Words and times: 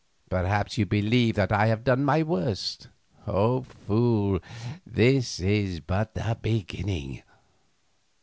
Perhaps 0.31 0.79
you 0.79 0.87
believe 0.87 1.35
that 1.35 1.51
I 1.51 1.67
have 1.67 1.83
done 1.83 2.03
my 2.03 2.23
worst. 2.23 2.87
Fool, 3.23 4.39
this 4.83 5.39
is 5.39 5.79
but 5.79 6.13
a 6.15 6.33
beginning. 6.33 7.21